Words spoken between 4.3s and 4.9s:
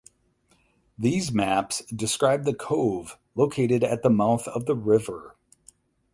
of the